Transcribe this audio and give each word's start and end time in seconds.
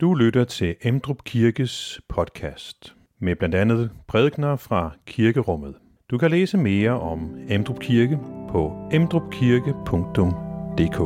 Du 0.00 0.14
lytter 0.14 0.44
til 0.44 0.76
Emdrup 0.82 1.24
Kirkes 1.24 2.00
podcast 2.08 2.94
med 3.20 3.36
blandt 3.36 3.54
andet 3.54 3.90
prædikner 4.08 4.56
fra 4.56 4.90
kirkerummet. 5.06 5.74
Du 6.10 6.18
kan 6.18 6.30
læse 6.30 6.58
mere 6.58 7.00
om 7.00 7.36
Emdrup 7.48 7.80
Kirke 7.80 8.18
på 8.50 8.88
emdrupkirke.dk. 8.92 11.00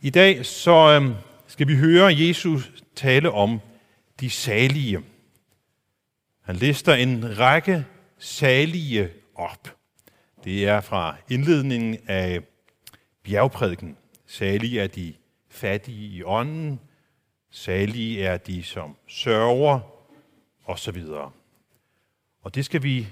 I 0.00 0.10
dag 0.10 0.46
så 0.46 0.96
øhm, 0.96 1.14
skal 1.46 1.68
vi 1.68 1.76
høre 1.76 2.16
Jesus 2.16 2.72
tale 2.96 3.30
om 3.30 3.60
de 4.20 4.30
salige. 4.30 5.15
Han 6.46 6.56
lister 6.56 6.94
en 6.94 7.38
række 7.38 7.86
salige 8.18 9.10
op. 9.34 9.76
Det 10.44 10.68
er 10.68 10.80
fra 10.80 11.16
indledningen 11.30 11.98
af 12.06 12.40
bjergprædiken. 13.22 13.96
Salige 14.26 14.80
er 14.80 14.86
de 14.86 15.14
fattige 15.50 16.08
i 16.08 16.22
ånden, 16.22 16.80
salige 17.50 18.24
er 18.24 18.36
de, 18.36 18.62
som 18.62 18.96
sørger, 19.06 19.80
osv. 20.64 21.04
Og 22.42 22.54
det 22.54 22.64
skal 22.64 22.82
vi 22.82 23.06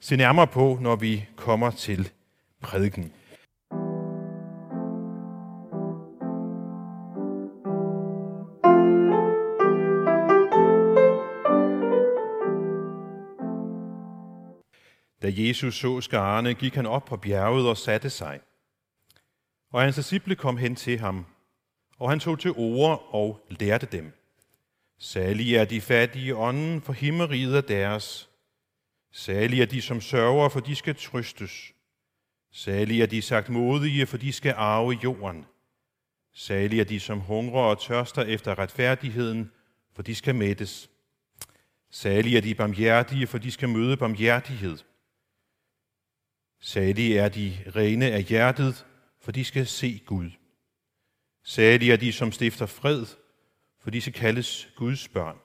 se 0.00 0.16
nærmere 0.16 0.46
på, 0.46 0.78
når 0.80 0.96
vi 0.96 1.24
kommer 1.36 1.70
til 1.70 2.10
prædiken. 2.60 3.12
Jesus 15.38 15.74
så 15.74 16.00
skarne, 16.00 16.54
gik 16.54 16.74
han 16.74 16.86
op 16.86 17.04
på 17.04 17.16
bjerget 17.16 17.68
og 17.68 17.76
satte 17.76 18.10
sig. 18.10 18.40
Og 19.72 19.82
hans 19.82 19.96
disciple 19.96 20.36
kom 20.36 20.56
hen 20.56 20.76
til 20.76 20.98
ham, 20.98 21.26
og 21.98 22.10
han 22.10 22.20
tog 22.20 22.38
til 22.38 22.52
ord 22.56 23.08
og 23.10 23.46
lærte 23.60 23.86
dem. 23.86 24.12
Salige 24.98 25.58
er 25.58 25.64
de 25.64 25.80
fattige 25.80 26.36
ånden, 26.36 26.82
for 26.82 26.92
himmeriget 26.92 27.56
er 27.56 27.60
deres. 27.60 28.28
Salige 29.12 29.62
er 29.62 29.66
de, 29.66 29.82
som 29.82 30.00
sørger, 30.00 30.48
for 30.48 30.60
de 30.60 30.74
skal 30.74 30.94
trøstes. 30.94 31.72
Salige 32.52 33.02
er 33.02 33.06
de 33.06 33.22
sagt 33.22 33.48
modige, 33.48 34.06
for 34.06 34.16
de 34.16 34.32
skal 34.32 34.54
arve 34.56 34.98
jorden. 35.04 35.46
Salige 36.34 36.80
er 36.80 36.84
de, 36.84 37.00
som 37.00 37.20
hungrer 37.20 37.62
og 37.62 37.80
tørster 37.80 38.22
efter 38.22 38.58
retfærdigheden, 38.58 39.50
for 39.94 40.02
de 40.02 40.14
skal 40.14 40.34
mættes. 40.34 40.90
Salige 41.90 42.36
er 42.36 42.40
de 42.40 42.54
barmhjertige, 42.54 43.26
for 43.26 43.38
de 43.38 43.50
skal 43.50 43.68
møde 43.68 43.96
barmhjertighed. 43.96 44.78
Salige 46.60 47.18
er 47.18 47.28
de 47.28 47.56
rene 47.76 48.10
af 48.10 48.22
hjertet, 48.22 48.86
for 49.20 49.32
de 49.32 49.44
skal 49.44 49.66
se 49.66 50.02
Gud. 50.06 50.30
Salige 51.44 51.92
er 51.92 51.96
de, 51.96 52.12
som 52.12 52.32
stifter 52.32 52.66
fred, 52.66 53.06
for 53.82 53.90
de 53.90 54.00
skal 54.00 54.12
kaldes 54.12 54.68
Guds 54.76 55.08
børn. 55.08 55.36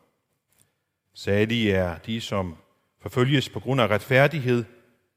Salige 1.14 1.74
er 1.74 1.98
de, 1.98 2.22
som 2.22 2.58
forfølges 3.00 3.50
på 3.50 3.60
grund 3.60 3.82
af 3.82 3.88
retfærdighed, 3.88 4.64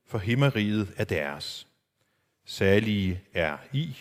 for 0.06 0.18
himmeriget 0.18 0.94
er 0.96 1.04
deres. 1.04 1.66
Salige 2.44 3.20
er 3.32 3.58
I, 3.72 3.96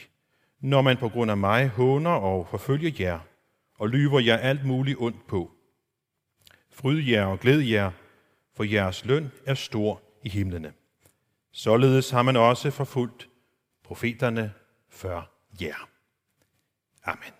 når 0.59 0.81
man 0.81 0.97
på 0.97 1.09
grund 1.09 1.31
af 1.31 1.37
mig 1.37 1.67
håner 1.67 2.11
og 2.11 2.47
forfølger 2.47 2.91
jer, 2.99 3.19
og 3.75 3.89
lyver 3.89 4.19
jer 4.19 4.37
alt 4.37 4.65
muligt 4.65 4.97
ondt 4.99 5.27
på. 5.27 5.51
Fryd 6.71 7.03
jer 7.03 7.25
og 7.25 7.39
glæd 7.39 7.59
jer, 7.59 7.91
for 8.53 8.63
jeres 8.63 9.05
løn 9.05 9.31
er 9.45 9.53
stor 9.53 10.01
i 10.23 10.29
himlene. 10.29 10.73
Således 11.55 12.09
har 12.09 12.21
man 12.21 12.35
også 12.35 12.71
forfulgt 12.71 13.29
profeterne 13.83 14.53
før 14.89 15.21
jer. 15.61 15.89
Amen. 17.03 17.33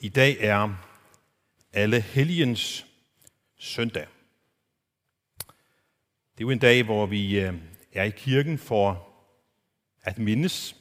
I 0.00 0.08
dag 0.08 0.36
er 0.40 0.74
alle 1.72 2.00
helgens 2.00 2.86
søndag. 3.58 4.06
Det 6.32 6.40
er 6.40 6.40
jo 6.40 6.50
en 6.50 6.58
dag, 6.58 6.84
hvor 6.84 7.06
vi 7.06 7.40
øh, 7.40 7.54
er 7.92 8.04
i 8.04 8.10
kirken 8.10 8.58
for 8.58 9.08
at 10.02 10.18
mindes 10.18 10.77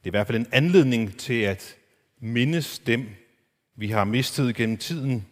det 0.00 0.06
er 0.06 0.10
i 0.10 0.16
hvert 0.16 0.26
fald 0.26 0.38
en 0.38 0.46
anledning 0.52 1.18
til 1.18 1.40
at 1.42 1.76
mindes 2.20 2.78
dem, 2.78 3.08
vi 3.76 3.88
har 3.88 4.04
mistet 4.04 4.56
gennem 4.56 4.76
tiden. 4.76 5.26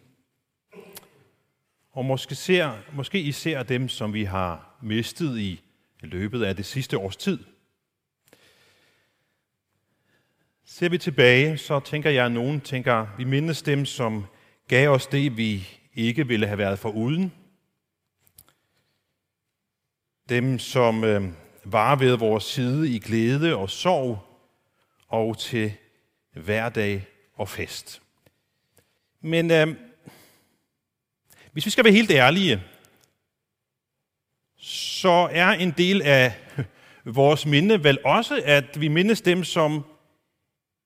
Og 1.91 2.05
måske, 2.05 2.35
ser, 2.35 2.77
måske 2.93 3.19
især 3.19 3.63
dem, 3.63 3.89
som 3.89 4.13
vi 4.13 4.23
har 4.23 4.77
mistet 4.81 5.39
i 5.39 5.61
løbet 6.01 6.43
af 6.43 6.55
det 6.55 6.65
sidste 6.65 6.97
års 6.97 7.15
tid. 7.15 7.39
Ser 10.65 10.89
vi 10.89 10.97
tilbage, 10.97 11.57
så 11.57 11.79
tænker 11.79 12.09
jeg, 12.09 12.25
at 12.25 12.31
nogen 12.31 12.61
tænker, 12.61 13.07
vi 13.17 13.23
mindes 13.23 13.61
dem, 13.61 13.85
som 13.85 14.25
gav 14.67 14.89
os 14.89 15.07
det, 15.07 15.37
vi 15.37 15.67
ikke 15.95 16.27
ville 16.27 16.47
have 16.47 16.57
været 16.57 16.79
for 16.79 16.89
uden. 16.89 17.33
Dem, 20.29 20.59
som 20.59 21.03
øh, 21.03 21.23
var 21.63 21.95
ved 21.95 22.17
vores 22.17 22.43
side 22.43 22.89
i 22.89 22.99
glæde 22.99 23.55
og 23.55 23.69
sorg, 23.69 24.28
og 25.09 25.37
til 25.37 25.73
hverdag 26.33 27.07
og 27.35 27.49
fest. 27.49 28.01
Men 29.21 29.51
øh, 29.51 29.75
hvis 31.51 31.65
vi 31.65 31.71
skal 31.71 31.83
være 31.83 31.93
helt 31.93 32.11
ærlige, 32.11 32.63
så 34.57 35.29
er 35.31 35.47
en 35.47 35.71
del 35.71 36.01
af 36.01 36.33
vores 37.05 37.45
minde 37.45 37.83
vel 37.83 37.99
også, 38.05 38.41
at 38.45 38.81
vi 38.81 38.87
mindes 38.87 39.21
dem, 39.21 39.43
som 39.43 39.85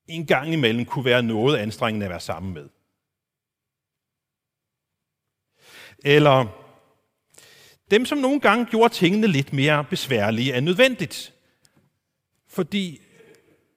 en 0.07 0.25
gang 0.25 0.53
imellem 0.53 0.85
kunne 0.85 1.05
være 1.05 1.23
noget 1.23 1.57
anstrengende 1.57 2.05
at 2.05 2.09
være 2.09 2.19
sammen 2.19 2.53
med. 2.53 2.69
Eller 6.05 6.63
dem, 7.91 8.05
som 8.05 8.17
nogle 8.17 8.39
gange 8.39 8.65
gjorde 8.65 8.93
tingene 8.93 9.27
lidt 9.27 9.53
mere 9.53 9.83
besværlige 9.83 10.57
end 10.57 10.65
nødvendigt. 10.65 11.33
Fordi 12.47 13.01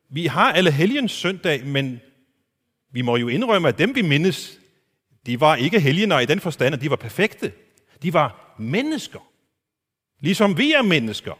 vi 0.08 0.26
har 0.26 0.52
alle 0.52 0.70
helgens 0.70 1.12
søndag, 1.12 1.66
men 1.66 2.00
vi 2.90 3.02
må 3.02 3.16
jo 3.16 3.28
indrømme, 3.28 3.68
at 3.68 3.78
dem 3.78 3.94
vi 3.94 4.02
mindes, 4.02 4.60
de 5.26 5.40
var 5.40 5.56
ikke 5.56 5.80
helgener 5.80 6.18
i 6.18 6.26
den 6.26 6.40
forstand, 6.40 6.74
at 6.74 6.80
de 6.80 6.90
var 6.90 6.96
perfekte. 6.96 7.52
De 8.02 8.12
var 8.12 8.54
mennesker. 8.58 9.32
Ligesom 10.20 10.58
vi 10.58 10.72
er 10.72 10.82
mennesker. 10.82 11.34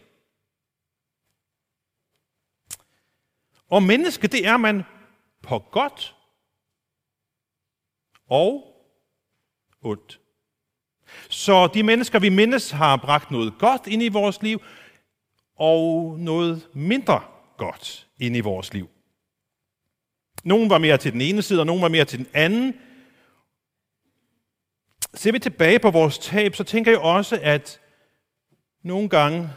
Og 3.69 3.83
menneske, 3.83 4.29
det 4.29 4.47
er 4.47 4.57
man 4.57 4.83
på 5.43 5.59
godt 5.59 6.17
og 8.29 8.75
ondt. 9.83 10.21
Så 11.31 11.67
de 11.67 11.83
mennesker, 11.83 12.19
vi 12.19 12.29
mindes, 12.29 12.71
har 12.71 12.97
bragt 12.97 13.31
noget 13.31 13.55
godt 13.59 13.87
ind 13.87 14.03
i 14.03 14.09
vores 14.09 14.43
liv, 14.43 14.63
og 15.57 16.19
noget 16.19 16.69
mindre 16.75 17.23
godt 17.57 18.06
ind 18.19 18.37
i 18.37 18.41
vores 18.41 18.73
liv. 18.75 18.91
Nogen 20.45 20.71
var 20.71 20.79
mere 20.79 20.99
til 20.99 21.13
den 21.13 21.21
ene 21.21 21.43
side, 21.43 21.61
og 21.61 21.67
nogen 21.67 21.83
var 21.83 21.89
mere 21.89 22.05
til 22.05 22.19
den 22.19 22.29
anden. 22.33 22.75
Ser 25.15 25.33
vi 25.33 25.39
tilbage 25.39 25.79
på 25.79 25.91
vores 25.91 26.19
tab, 26.19 26.55
så 26.55 26.65
tænker 26.65 26.91
jeg 26.91 27.01
også, 27.01 27.41
at 27.43 27.81
nogle 28.83 29.09
gange 29.09 29.51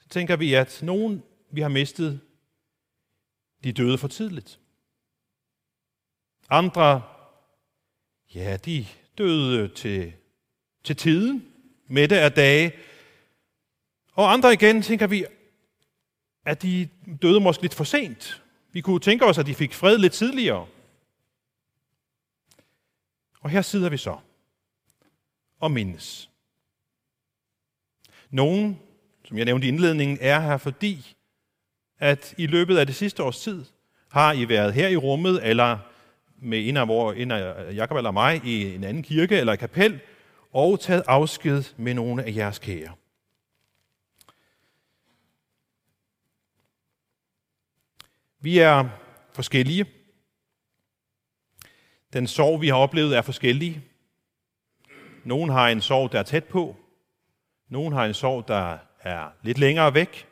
så 0.00 0.08
tænker 0.08 0.36
vi, 0.36 0.54
at 0.54 0.80
nogen, 0.82 1.22
vi 1.52 1.60
har 1.60 1.68
mistet, 1.68 2.20
de 3.64 3.72
døde 3.72 3.98
for 3.98 4.08
tidligt. 4.08 4.60
Andre, 6.50 7.02
ja, 8.34 8.56
de 8.56 8.86
døde 9.18 9.68
til, 9.68 10.12
til 10.84 10.96
tiden, 10.96 11.46
det 11.88 12.12
af 12.12 12.32
dage. 12.32 12.72
Og 14.12 14.32
andre 14.32 14.52
igen 14.52 14.82
tænker 14.82 15.06
vi, 15.06 15.24
at 16.44 16.62
de 16.62 16.88
døde 17.22 17.40
måske 17.40 17.62
lidt 17.62 17.74
for 17.74 17.84
sent. 17.84 18.42
Vi 18.72 18.80
kunne 18.80 19.00
tænke 19.00 19.24
os, 19.24 19.38
at 19.38 19.46
de 19.46 19.54
fik 19.54 19.74
fred 19.74 19.98
lidt 19.98 20.12
tidligere. 20.12 20.66
Og 23.40 23.50
her 23.50 23.62
sidder 23.62 23.88
vi 23.88 23.96
så 23.96 24.16
og 25.60 25.70
mindes. 25.70 26.30
Nogen, 28.30 28.78
som 29.24 29.36
jeg 29.36 29.44
nævnte 29.44 29.66
i 29.66 29.68
indledningen, 29.68 30.18
er 30.20 30.40
her 30.40 30.56
fordi, 30.56 31.16
at 31.98 32.34
i 32.38 32.46
løbet 32.46 32.78
af 32.78 32.86
det 32.86 32.94
sidste 32.94 33.22
års 33.22 33.40
tid 33.40 33.64
har 34.08 34.32
I 34.32 34.48
været 34.48 34.74
her 34.74 34.88
i 34.88 34.96
rummet, 34.96 35.48
eller 35.48 35.78
med 36.38 36.68
en 36.68 36.76
af, 36.76 36.86
hvor, 36.86 37.12
en 37.12 37.30
af 37.30 37.74
Jacob 37.76 37.96
eller 37.96 38.10
mig 38.10 38.40
i 38.44 38.74
en 38.74 38.84
anden 38.84 39.02
kirke 39.02 39.36
eller 39.36 39.56
kapel, 39.56 40.00
og 40.52 40.80
taget 40.80 41.02
afsked 41.06 41.64
med 41.76 41.94
nogle 41.94 42.24
af 42.24 42.36
jeres 42.36 42.58
kære. 42.58 42.92
Vi 48.42 48.58
er 48.58 48.88
forskellige. 49.32 49.86
Den 52.12 52.26
sorg, 52.26 52.60
vi 52.60 52.68
har 52.68 52.76
oplevet, 52.76 53.16
er 53.16 53.22
forskellige. 53.22 53.82
Nogen 55.24 55.50
har 55.50 55.68
en 55.68 55.80
sorg, 55.80 56.12
der 56.12 56.18
er 56.18 56.22
tæt 56.22 56.44
på. 56.44 56.76
Nogen 57.68 57.92
har 57.92 58.04
en 58.04 58.14
sorg, 58.14 58.48
der 58.48 58.78
er 59.00 59.28
lidt 59.42 59.58
længere 59.58 59.94
væk. 59.94 60.26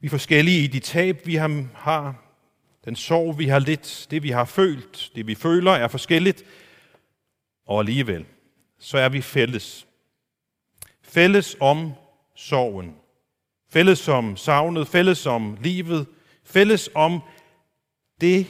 Vi 0.00 0.06
er 0.06 0.10
forskellige 0.10 0.64
i 0.64 0.66
de 0.66 0.80
tab, 0.80 1.26
vi 1.26 1.34
har. 1.34 2.20
Den 2.84 2.96
sorg, 2.96 3.38
vi 3.38 3.48
har 3.48 3.58
lidt, 3.58 4.06
det 4.10 4.22
vi 4.22 4.30
har 4.30 4.44
følt, 4.44 5.12
det 5.14 5.26
vi 5.26 5.34
føler, 5.34 5.72
er 5.72 5.88
forskelligt. 5.88 6.44
Og 7.66 7.78
alligevel, 7.78 8.26
så 8.78 8.98
er 8.98 9.08
vi 9.08 9.20
fælles. 9.20 9.86
Fælles 11.02 11.56
om 11.60 11.92
sorgen. 12.34 13.03
Fælles 13.74 14.08
om 14.08 14.36
savnet, 14.36 14.88
fælles 14.88 15.26
om 15.26 15.56
livet, 15.60 16.06
fælles 16.44 16.90
om 16.94 17.20
det 18.20 18.46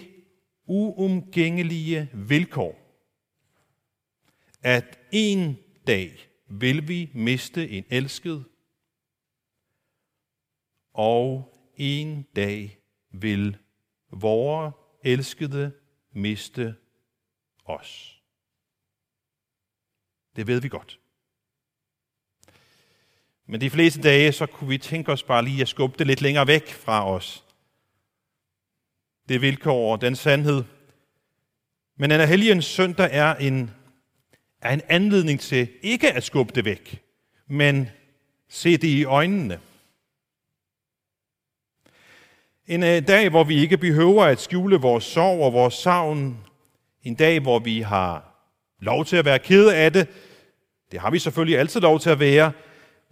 uumgængelige 0.67 2.11
vilkår, 2.15 3.03
at 4.63 4.99
en 5.13 5.59
dag 5.87 6.29
vil 6.51 6.89
vi 6.89 7.11
miste 7.15 7.69
en 7.69 7.85
elsket, 7.91 8.45
og 10.93 11.55
en 11.77 12.23
dag 12.37 12.79
vil 13.13 13.57
vores 14.11 14.75
elskede 15.05 15.73
miste 16.13 16.77
os. 17.65 18.23
Det 20.37 20.47
ved 20.47 20.61
vi 20.61 20.69
godt. 20.69 21.01
Men 23.47 23.61
de 23.61 23.71
fleste 23.71 24.01
dage, 24.01 24.33
så 24.33 24.47
kunne 24.47 24.69
vi 24.69 24.79
tænke 24.79 25.13
os 25.13 25.23
bare 25.23 25.45
lige 25.45 25.63
at 25.63 25.69
skubbe 25.69 25.99
det 25.99 26.07
lidt 26.07 26.23
længere 26.23 26.47
væk 26.47 26.73
fra 26.73 27.11
os. 27.11 27.45
Det 29.29 29.41
vilkår 29.41 29.93
og 29.93 30.01
den 30.01 30.17
sandhed. 30.17 30.65
Men 31.97 32.11
en 32.11 32.29
helgens 32.29 32.65
søndag 32.65 33.09
er 33.13 33.35
en, 33.35 33.71
er 34.63 34.73
en 34.73 34.83
anledning 34.89 35.41
til 35.41 35.69
ikke 35.83 36.13
at 36.13 36.25
skubbe 36.25 36.53
det 36.55 36.65
væk, 36.65 37.03
men 37.47 37.89
se 38.49 38.77
det 38.77 38.89
i 38.89 39.05
øjnene. 39.05 39.61
En 42.67 42.83
øh, 42.83 43.09
dag, 43.09 43.29
hvor 43.29 43.45
vi 43.45 43.55
ikke 43.55 43.79
behøver 43.79 44.25
at 44.25 44.41
skjule 44.41 44.77
vores 44.77 45.05
sorg 45.05 45.41
og 45.41 45.53
vores 45.53 45.75
savn. 45.75 46.39
En 47.03 47.15
dag, 47.15 47.41
hvor 47.41 47.59
vi 47.59 47.81
har 47.81 48.35
lov 48.81 49.05
til 49.05 49.17
at 49.17 49.25
være 49.25 49.39
kede 49.39 49.77
af 49.77 49.93
det. 49.93 50.09
Det 50.93 51.01
har 51.01 51.11
vi 51.11 51.19
selvfølgelig 51.19 51.59
altid 51.59 51.81
lov 51.81 52.01
til 52.01 52.11
at 52.11 52.21
være. 52.21 52.53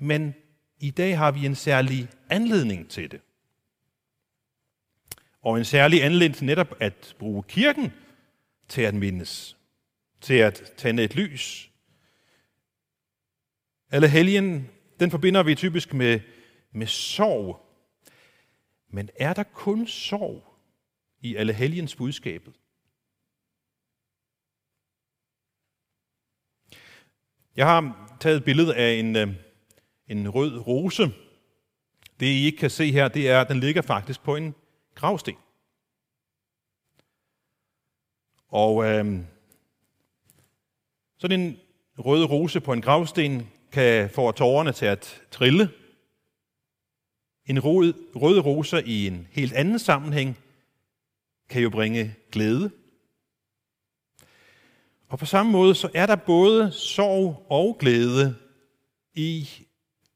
Men 0.02 0.34
i 0.80 0.90
dag 0.90 1.18
har 1.18 1.30
vi 1.30 1.46
en 1.46 1.54
særlig 1.54 2.08
anledning 2.30 2.90
til 2.90 3.10
det. 3.10 3.20
Og 5.40 5.58
en 5.58 5.64
særlig 5.64 6.04
anledning 6.04 6.34
til 6.34 6.44
netop 6.44 6.74
at 6.80 7.16
bruge 7.18 7.42
kirken 7.42 7.92
til 8.68 8.82
at 8.82 8.94
mindes. 8.94 9.56
Til 10.20 10.34
at 10.34 10.72
tænde 10.76 11.04
et 11.04 11.16
lys. 11.16 11.70
Alle 13.90 14.08
helgen, 14.08 14.68
den 15.00 15.10
forbinder 15.10 15.42
vi 15.42 15.54
typisk 15.54 15.94
med, 15.94 16.20
med 16.72 16.86
sorg 16.86 17.62
men 18.94 19.08
er 19.16 19.32
der 19.34 19.42
kun 19.42 19.86
sorg 19.86 20.58
i 21.20 21.36
alle 21.36 21.52
helgens 21.52 21.96
budskabet? 21.96 22.54
Jeg 27.56 27.66
har 27.66 28.16
taget 28.20 28.36
et 28.36 28.44
billede 28.44 28.76
af 28.76 28.92
en, 28.92 29.16
øh, 29.16 29.34
en 30.12 30.28
rød 30.28 30.58
rose. 30.58 31.12
Det 32.20 32.26
I 32.26 32.44
ikke 32.44 32.58
kan 32.58 32.70
se 32.70 32.92
her, 32.92 33.08
det 33.08 33.30
er, 33.30 33.40
at 33.40 33.48
den 33.48 33.60
ligger 33.60 33.82
faktisk 33.82 34.22
på 34.22 34.36
en 34.36 34.54
gravsten. 34.94 35.34
Og 38.48 38.84
øh, 38.84 39.18
sådan 41.18 41.40
en 41.40 41.58
rød 41.98 42.24
rose 42.24 42.60
på 42.60 42.72
en 42.72 42.82
gravsten 42.82 43.48
kan 43.72 44.10
få 44.10 44.32
tårerne 44.32 44.72
til 44.72 44.86
at 44.86 45.22
trille, 45.30 45.70
en 47.46 47.60
rød, 47.60 47.94
rød 48.16 48.38
rose 48.38 48.82
i 48.86 49.06
en 49.06 49.28
helt 49.30 49.52
anden 49.52 49.78
sammenhæng 49.78 50.38
kan 51.48 51.62
jo 51.62 51.70
bringe 51.70 52.14
glæde. 52.32 52.70
Og 55.08 55.18
på 55.18 55.26
samme 55.26 55.52
måde 55.52 55.74
så 55.74 55.90
er 55.94 56.06
der 56.06 56.16
både 56.16 56.72
sorg 56.72 57.46
og 57.48 57.76
glæde 57.80 58.36
i 59.14 59.48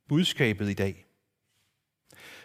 budskabet 0.08 0.70
i 0.70 0.74
dag. 0.74 1.06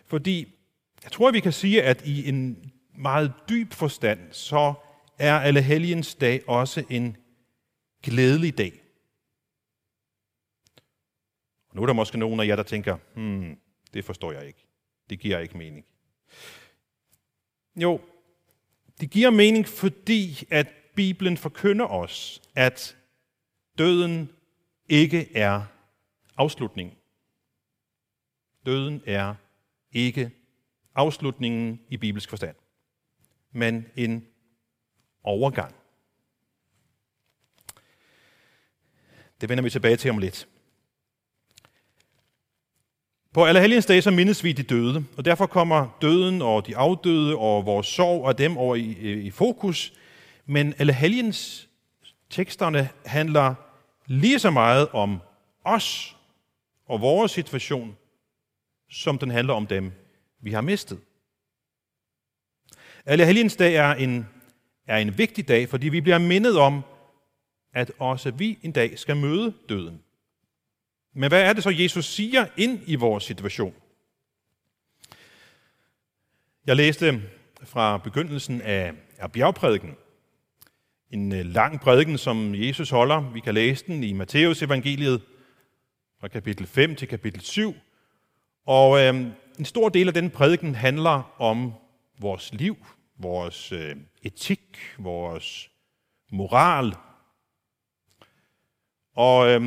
Fordi 0.05 0.55
jeg 1.03 1.11
tror, 1.11 1.31
vi 1.31 1.39
kan 1.39 1.51
sige, 1.53 1.83
at 1.83 2.05
i 2.05 2.29
en 2.29 2.71
meget 2.95 3.33
dyb 3.49 3.73
forstand, 3.73 4.33
så 4.33 4.73
er 5.19 5.39
Allehelgens 5.39 6.15
dag 6.15 6.49
også 6.49 6.83
en 6.89 7.17
glædelig 8.03 8.57
dag. 8.57 8.83
Og 11.69 11.75
nu 11.75 11.81
er 11.81 11.85
der 11.85 11.93
måske 11.93 12.17
nogen 12.17 12.39
af 12.39 12.47
jer, 12.47 12.55
der 12.55 12.63
tænker, 12.63 12.97
hmm, 13.15 13.57
det 13.93 14.05
forstår 14.05 14.31
jeg 14.31 14.47
ikke. 14.47 14.65
Det 15.09 15.19
giver 15.19 15.39
ikke 15.39 15.57
mening. 15.57 15.85
Jo, 17.75 18.01
det 18.99 19.09
giver 19.09 19.29
mening, 19.29 19.67
fordi 19.67 20.47
at 20.49 20.67
Bibelen 20.95 21.37
forkynder 21.37 21.85
os, 21.85 22.41
at 22.55 22.97
døden 23.77 24.29
ikke 24.89 25.37
er 25.37 25.63
afslutningen. 26.37 26.95
Døden 28.65 29.01
er 29.05 29.35
ikke 29.91 30.31
afslutningen 30.95 31.79
i 31.89 31.97
bibelsk 31.97 32.29
forstand, 32.29 32.55
men 33.51 33.85
en 33.95 34.25
overgang. 35.23 35.75
Det 39.41 39.49
vender 39.49 39.63
vi 39.63 39.69
tilbage 39.69 39.95
til 39.95 40.11
om 40.11 40.17
lidt. 40.17 40.47
På 43.33 43.45
Allerhelgens 43.45 43.85
dag 43.85 44.03
så 44.03 44.11
mindes 44.11 44.43
vi 44.43 44.51
de 44.51 44.63
døde, 44.63 45.05
og 45.17 45.25
derfor 45.25 45.45
kommer 45.45 45.97
døden 46.01 46.41
og 46.41 46.67
de 46.67 46.77
afdøde 46.77 47.37
og 47.37 47.65
vores 47.65 47.87
sorg 47.87 48.25
og 48.25 48.37
dem 48.37 48.57
over 48.57 48.75
i, 48.75 48.97
øh, 49.01 49.25
i 49.25 49.29
fokus. 49.29 49.93
Men 50.45 50.73
Allerhelgens 50.77 51.69
teksterne 52.29 52.89
handler 53.05 53.55
lige 54.05 54.39
så 54.39 54.49
meget 54.49 54.89
om 54.89 55.21
os 55.63 56.17
og 56.85 57.01
vores 57.01 57.31
situation, 57.31 57.97
som 58.91 59.17
den 59.17 59.31
handler 59.31 59.53
om 59.53 59.67
dem, 59.67 59.91
vi 60.41 60.51
har 60.51 60.61
mistet. 60.61 60.99
Allerhelgens 63.05 63.55
dag 63.55 63.75
er 63.75 63.91
en, 63.91 64.27
er 64.87 64.97
en 64.97 65.17
vigtig 65.17 65.47
dag, 65.47 65.69
fordi 65.69 65.89
vi 65.89 66.01
bliver 66.01 66.17
mindet 66.17 66.57
om, 66.57 66.81
at 67.73 67.91
også 67.99 68.31
vi 68.31 68.59
en 68.61 68.71
dag 68.71 68.99
skal 68.99 69.17
møde 69.17 69.53
døden. 69.69 70.01
Men 71.13 71.29
hvad 71.29 71.43
er 71.43 71.53
det 71.53 71.63
så, 71.63 71.69
Jesus 71.69 72.05
siger 72.05 72.45
ind 72.57 72.79
i 72.85 72.95
vores 72.95 73.23
situation? 73.23 73.73
Jeg 76.65 76.75
læste 76.75 77.21
fra 77.63 77.97
begyndelsen 77.97 78.61
af, 78.61 78.93
af 79.17 79.31
bjergprædiken. 79.31 79.95
En 81.09 81.31
øh, 81.31 81.45
lang 81.45 81.81
prædiken, 81.81 82.17
som 82.17 82.55
Jesus 82.55 82.89
holder. 82.89 83.31
Vi 83.31 83.39
kan 83.39 83.53
læse 83.53 83.85
den 83.87 84.03
i 84.03 84.13
Matteus 84.13 84.61
evangeliet 84.61 85.21
fra 86.19 86.27
kapitel 86.27 86.67
5 86.67 86.95
til 86.95 87.07
kapitel 87.07 87.41
7. 87.41 87.75
Og 88.71 88.99
øh, 89.01 89.15
en 89.59 89.65
stor 89.65 89.89
del 89.89 90.07
af 90.07 90.13
den 90.13 90.29
prædiken 90.29 90.75
handler 90.75 91.35
om 91.41 91.73
vores 92.19 92.53
liv, 92.53 92.77
vores 93.19 93.71
øh, 93.71 93.95
etik, 94.23 94.77
vores 94.97 95.69
moral. 96.31 96.93
Og 99.15 99.49
øh, 99.49 99.61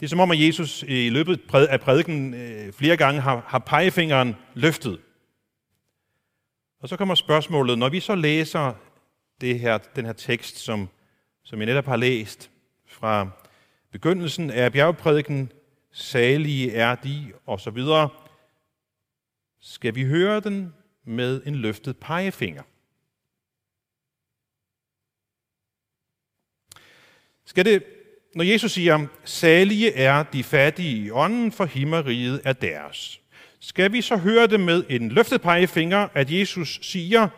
det 0.00 0.02
er 0.02 0.08
som 0.08 0.20
om, 0.20 0.30
at 0.30 0.46
Jesus 0.46 0.82
i 0.88 1.08
løbet 1.08 1.54
af 1.54 1.80
prædiken 1.80 2.34
øh, 2.34 2.72
flere 2.72 2.96
gange 2.96 3.20
har, 3.20 3.44
har 3.46 3.58
pegefingeren 3.58 4.36
løftet. 4.54 5.00
Og 6.80 6.88
så 6.88 6.96
kommer 6.96 7.14
spørgsmålet, 7.14 7.78
når 7.78 7.88
vi 7.88 8.00
så 8.00 8.14
læser 8.14 8.72
det 9.40 9.60
her, 9.60 9.78
den 9.78 10.06
her 10.06 10.12
tekst, 10.12 10.58
som, 10.58 10.88
som 11.44 11.58
jeg 11.58 11.66
netop 11.66 11.86
har 11.86 11.96
læst 11.96 12.50
fra 12.86 13.28
begyndelsen 13.92 14.50
af 14.50 14.72
bjergprædiken, 14.72 15.52
salige 15.92 16.72
er 16.72 16.94
de, 16.94 17.32
og 17.46 17.60
så 17.60 17.70
videre, 17.70 18.08
skal 19.60 19.94
vi 19.94 20.04
høre 20.04 20.40
den 20.40 20.74
med 21.04 21.42
en 21.46 21.54
løftet 21.54 21.96
pegefinger. 21.96 22.62
Skal 27.44 27.64
det 27.64 27.82
når 28.34 28.44
Jesus 28.44 28.72
siger, 28.72 29.06
salige 29.24 29.94
er 29.94 30.22
de 30.22 30.44
fattige 30.44 31.06
i 31.06 31.10
ånden, 31.10 31.52
for 31.52 31.64
himmeriget 31.64 32.40
er 32.44 32.52
deres. 32.52 33.20
Skal 33.60 33.92
vi 33.92 34.02
så 34.02 34.16
høre 34.16 34.46
det 34.46 34.60
med 34.60 34.84
en 34.88 35.08
løftet 35.08 35.42
pegefinger, 35.42 36.08
at 36.14 36.30
Jesus 36.30 36.78
siger, 36.82 37.28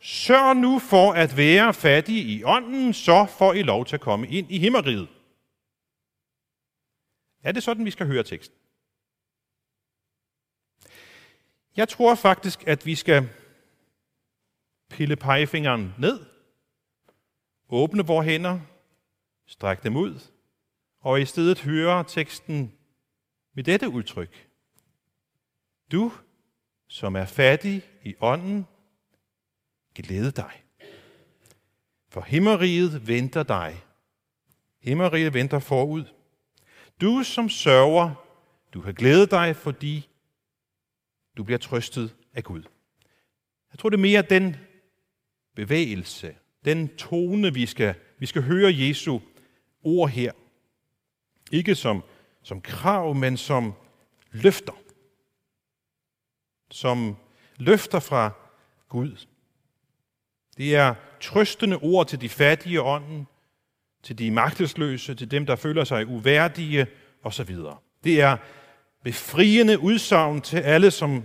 sørg 0.00 0.56
nu 0.56 0.78
for 0.78 1.12
at 1.12 1.36
være 1.36 1.74
fattige 1.74 2.22
i 2.22 2.44
ånden, 2.44 2.94
så 2.94 3.26
får 3.38 3.52
I 3.52 3.62
lov 3.62 3.84
til 3.84 3.96
at 3.96 4.00
komme 4.00 4.28
ind 4.28 4.52
i 4.52 4.58
himmeriget. 4.58 5.08
Er 7.42 7.52
det 7.52 7.62
sådan, 7.62 7.84
vi 7.84 7.90
skal 7.90 8.06
høre 8.06 8.22
teksten? 8.22 8.57
Jeg 11.78 11.88
tror 11.88 12.14
faktisk, 12.14 12.66
at 12.66 12.86
vi 12.86 12.94
skal 12.94 13.28
pille 14.90 15.16
pegefingeren 15.16 15.94
ned, 15.98 16.26
åbne 17.68 18.06
vores 18.06 18.26
hænder, 18.26 18.60
strække 19.46 19.82
dem 19.82 19.96
ud, 19.96 20.20
og 21.00 21.20
i 21.20 21.24
stedet 21.24 21.60
høre 21.60 22.04
teksten 22.04 22.72
med 23.54 23.64
dette 23.64 23.88
udtryk. 23.88 24.48
Du, 25.92 26.12
som 26.88 27.16
er 27.16 27.24
fattig 27.24 27.82
i 28.04 28.14
ånden, 28.20 28.66
glæde 29.94 30.30
dig. 30.30 30.62
For 32.08 32.20
himmeriget 32.20 33.08
venter 33.08 33.42
dig. 33.42 33.84
Himmeriget 34.80 35.34
venter 35.34 35.58
forud. 35.58 36.04
Du, 37.00 37.22
som 37.22 37.48
sørger, 37.48 38.14
du 38.74 38.80
kan 38.80 38.94
glæde 38.94 39.26
dig, 39.26 39.56
fordi 39.56 40.07
du 41.38 41.44
bliver 41.44 41.58
trøstet 41.58 42.14
af 42.34 42.44
Gud. 42.44 42.62
Jeg 43.72 43.78
tror, 43.78 43.88
det 43.88 43.96
er 43.96 44.00
mere 44.00 44.22
den 44.22 44.56
bevægelse, 45.54 46.34
den 46.64 46.96
tone, 46.96 47.54
vi 47.54 47.66
skal, 47.66 47.94
vi 48.18 48.26
skal 48.26 48.42
høre 48.42 48.74
Jesu 48.74 49.18
ord 49.82 50.10
her. 50.10 50.32
Ikke 51.52 51.74
som, 51.74 52.02
som 52.42 52.60
krav, 52.60 53.14
men 53.14 53.36
som 53.36 53.74
løfter. 54.30 54.72
Som 56.70 57.16
løfter 57.56 58.00
fra 58.00 58.30
Gud. 58.88 59.26
Det 60.56 60.76
er 60.76 60.94
trøstende 61.20 61.76
ord 61.76 62.06
til 62.06 62.20
de 62.20 62.28
fattige 62.28 62.82
ånden, 62.82 63.26
til 64.02 64.18
de 64.18 64.30
magtesløse, 64.30 65.14
til 65.14 65.30
dem, 65.30 65.46
der 65.46 65.56
føler 65.56 65.84
sig 65.84 66.06
uværdige 66.06 66.86
osv. 67.22 67.56
Det 68.04 68.20
er 68.20 68.36
befriende 69.04 69.78
udsagn 69.78 70.40
til 70.40 70.56
alle, 70.56 70.90
som 70.90 71.24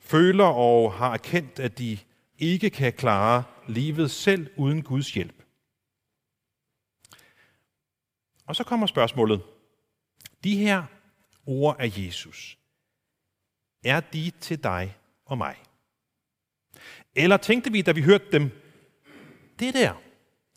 føler 0.00 0.44
og 0.44 0.92
har 0.92 1.12
erkendt, 1.12 1.60
at 1.60 1.78
de 1.78 1.98
ikke 2.38 2.70
kan 2.70 2.92
klare 2.92 3.44
livet 3.68 4.10
selv 4.10 4.50
uden 4.56 4.82
Guds 4.82 5.14
hjælp. 5.14 5.42
Og 8.46 8.56
så 8.56 8.64
kommer 8.64 8.86
spørgsmålet. 8.86 9.42
De 10.44 10.56
her 10.56 10.82
ord 11.46 11.76
af 11.78 11.92
Jesus, 11.98 12.58
er 13.84 14.00
de 14.00 14.32
til 14.40 14.62
dig 14.62 14.96
og 15.26 15.38
mig? 15.38 15.56
Eller 17.14 17.36
tænkte 17.36 17.72
vi, 17.72 17.82
da 17.82 17.92
vi 17.92 18.02
hørte 18.02 18.32
dem, 18.32 18.50
det 19.58 19.74
der, 19.74 19.94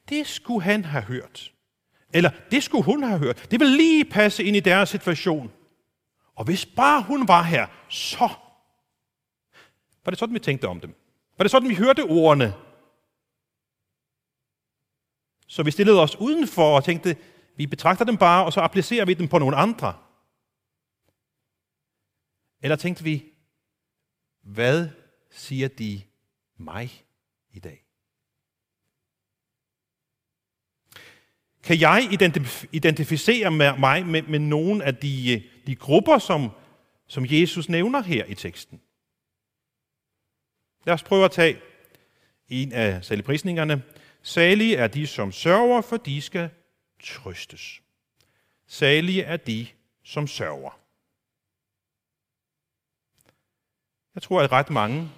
det 0.09 0.27
skulle 0.27 0.63
han 0.63 0.85
have 0.85 1.03
hørt. 1.03 1.53
Eller 2.13 2.31
det 2.51 2.63
skulle 2.63 2.83
hun 2.83 3.03
have 3.03 3.19
hørt. 3.19 3.47
Det 3.51 3.59
vil 3.59 3.67
lige 3.67 4.05
passe 4.05 4.43
ind 4.43 4.55
i 4.55 4.59
deres 4.59 4.89
situation. 4.89 5.51
Og 6.37 6.45
hvis 6.45 6.65
bare 6.65 7.03
hun 7.03 7.27
var 7.27 7.43
her, 7.43 7.67
så... 7.89 8.29
Var 10.05 10.09
det 10.09 10.19
sådan, 10.19 10.33
vi 10.33 10.39
tænkte 10.39 10.67
om 10.67 10.79
dem? 10.79 10.95
Var 11.37 11.43
det 11.43 11.51
sådan, 11.51 11.69
vi 11.69 11.75
hørte 11.75 12.03
ordene? 12.03 12.53
Så 15.47 15.63
vi 15.63 15.71
stillede 15.71 16.01
os 16.01 16.15
udenfor 16.15 16.75
og 16.75 16.83
tænkte, 16.83 17.17
vi 17.55 17.67
betragter 17.67 18.05
dem 18.05 18.17
bare, 18.17 18.45
og 18.45 18.53
så 18.53 18.61
applicerer 18.61 19.05
vi 19.05 19.13
dem 19.13 19.27
på 19.27 19.37
nogle 19.37 19.57
andre. 19.57 19.93
Eller 22.61 22.75
tænkte 22.75 23.03
vi, 23.03 23.23
hvad 24.43 24.89
siger 25.31 25.67
de 25.67 26.01
mig 26.57 27.05
i 27.51 27.59
dag? 27.59 27.83
Kan 31.63 31.79
jeg 31.79 32.07
identificere 32.71 33.51
mig 33.51 34.05
med, 34.05 34.21
med 34.21 34.39
nogen 34.39 34.81
af 34.81 34.95
de, 34.95 35.33
øh, 35.33 35.56
de 35.67 35.75
grupper, 35.75 36.17
som, 36.17 36.49
som 37.07 37.25
Jesus 37.29 37.69
nævner 37.69 38.01
her 38.01 38.25
i 38.25 38.35
teksten? 38.35 38.81
Lad 40.85 40.93
os 40.93 41.03
prøve 41.03 41.25
at 41.25 41.31
tage 41.31 41.61
en 42.49 42.71
af 42.71 43.05
saligprisningerne. 43.05 43.83
Salige 44.21 44.75
er 44.75 44.87
de, 44.87 45.07
som 45.07 45.31
sørger, 45.31 45.81
for 45.81 45.97
de 45.97 46.21
skal 46.21 46.49
trøstes. 47.03 47.81
Salige 48.67 49.23
er 49.23 49.37
de, 49.37 49.67
som 50.03 50.27
sørger. 50.27 50.79
Jeg 54.15 54.23
tror, 54.23 54.41
at 54.41 54.51
ret 54.51 54.69
mange 54.69 55.09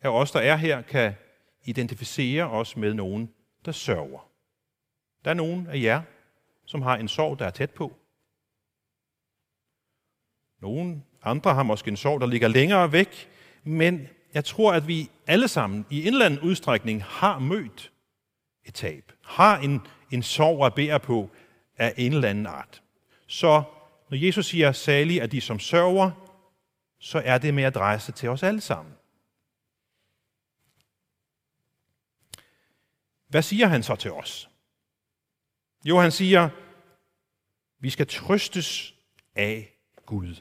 af 0.00 0.08
os, 0.08 0.30
der 0.30 0.40
er 0.40 0.56
her, 0.56 0.82
kan 0.82 1.14
identificere 1.64 2.50
os 2.50 2.76
med 2.76 2.94
nogen, 2.94 3.34
der 3.64 3.72
sørger. 3.72 4.30
Der 5.24 5.30
er 5.30 5.34
nogen 5.34 5.66
af 5.66 5.80
jer, 5.82 6.02
som 6.66 6.82
har 6.82 6.96
en 6.96 7.08
sorg, 7.08 7.38
der 7.38 7.46
er 7.46 7.50
tæt 7.50 7.70
på. 7.70 7.99
Nogle 10.60 11.02
andre 11.22 11.54
har 11.54 11.62
måske 11.62 11.88
en 11.88 11.96
sorg, 11.96 12.20
der 12.20 12.26
ligger 12.26 12.48
længere 12.48 12.92
væk, 12.92 13.28
men 13.64 14.08
jeg 14.34 14.44
tror, 14.44 14.72
at 14.72 14.88
vi 14.88 15.10
alle 15.26 15.48
sammen 15.48 15.86
i 15.90 16.00
en 16.00 16.12
eller 16.12 16.26
anden 16.26 16.40
udstrækning 16.40 17.04
har 17.04 17.38
mødt 17.38 17.92
et 18.64 18.74
tab, 18.74 19.12
har 19.24 19.58
en, 19.58 19.80
en 20.10 20.22
sorg 20.22 20.66
at 20.66 20.74
bære 20.74 21.00
på 21.00 21.30
af 21.76 21.94
en 21.96 22.12
eller 22.12 22.28
anden 22.28 22.46
art. 22.46 22.82
Så 23.26 23.62
når 24.10 24.16
Jesus 24.16 24.46
siger, 24.46 24.72
salig 24.72 25.18
er 25.18 25.26
de, 25.26 25.40
som 25.40 25.58
sørger, 25.58 26.10
så 26.98 27.22
er 27.24 27.38
det 27.38 27.54
med 27.54 27.64
adresse 27.64 28.12
til 28.12 28.28
os 28.28 28.42
alle 28.42 28.60
sammen. 28.60 28.94
Hvad 33.28 33.42
siger 33.42 33.66
han 33.66 33.82
så 33.82 33.96
til 33.96 34.12
os? 34.12 34.50
Jo, 35.84 35.98
han 35.98 36.12
siger, 36.12 36.48
vi 37.78 37.90
skal 37.90 38.06
trøstes 38.06 38.94
af 39.34 39.74
Gud. 40.06 40.34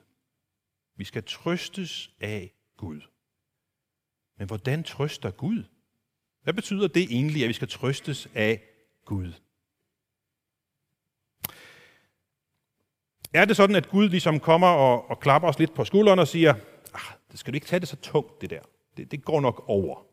Vi 0.99 1.03
skal 1.03 1.23
trøstes 1.23 2.11
af 2.19 2.53
Gud. 2.77 3.01
Men 4.37 4.47
hvordan 4.47 4.83
trøster 4.83 5.31
Gud? 5.31 5.63
Hvad 6.43 6.53
betyder 6.53 6.87
det 6.87 7.03
egentlig, 7.03 7.43
at 7.43 7.47
vi 7.47 7.53
skal 7.53 7.67
trøstes 7.67 8.27
af 8.33 8.63
Gud? 9.05 9.33
Er 13.33 13.45
det 13.45 13.55
sådan, 13.55 13.75
at 13.75 13.89
Gud 13.89 14.09
ligesom 14.09 14.39
kommer 14.39 14.67
og, 14.67 15.09
og 15.09 15.19
klapper 15.19 15.49
os 15.49 15.59
lidt 15.59 15.73
på 15.73 15.85
skulderen 15.85 16.19
og 16.19 16.27
siger, 16.27 16.53
ah, 16.93 17.17
det 17.31 17.39
skal 17.39 17.53
du 17.53 17.55
ikke 17.55 17.67
tage 17.67 17.79
det 17.79 17.87
så 17.87 17.95
tungt, 17.95 18.41
det 18.41 18.49
der. 18.49 18.61
Det, 18.97 19.11
det 19.11 19.25
går 19.25 19.41
nok 19.41 19.63
over. 19.67 20.05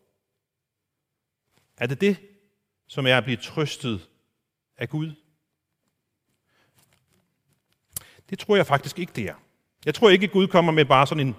Er 1.77 1.87
det 1.87 2.01
det, 2.01 2.17
som 2.87 3.07
er 3.07 3.17
at 3.17 3.25
blive 3.25 3.37
trøstet 3.37 4.11
af 4.77 4.89
Gud? 4.89 5.13
Det 8.31 8.39
tror 8.39 8.57
jeg 8.57 8.67
faktisk 8.67 8.99
ikke, 8.99 9.13
det 9.13 9.25
er. 9.25 9.46
Jeg 9.87 9.95
tror 9.95 10.11
ikke, 10.11 10.25
at 10.25 10.33
Gud 10.33 10.47
kommer 10.47 10.73
med 10.73 10.85
bare 10.85 11.07
sådan 11.07 11.27
en 11.27 11.37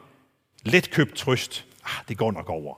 letkøbt 0.65 1.15
trøst. 1.15 1.67
Ah, 1.83 2.07
det 2.07 2.17
går 2.17 2.31
nok 2.31 2.49
over. 2.49 2.75